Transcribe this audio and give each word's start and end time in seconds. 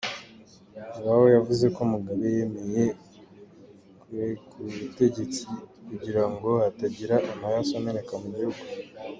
Zhuwao 0.93 1.27
yavuze 1.35 1.65
ko 1.75 1.81
Mugabe 1.91 2.25
yemeye 2.37 2.83
kurekure 4.01 4.63
ubutegetsi 4.75 5.43
kugirango 5.87 6.49
hatagira 6.63 7.15
amaraso 7.33 7.71
ameneka 7.75 8.13
mu 8.23 8.29
gihugu. 8.35 8.59